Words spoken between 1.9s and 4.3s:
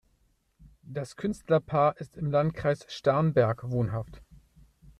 ist im Landkreis Starnberg wohnhaft.